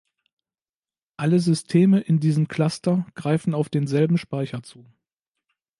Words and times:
Alle 1.17 1.39
Systeme 1.39 1.99
in 1.99 2.19
diesem 2.19 2.47
Cluster 2.47 3.05
greifen 3.13 3.53
auf 3.53 3.69
denselben 3.69 4.17
Speicher 4.17 4.63
zu. 4.63 4.87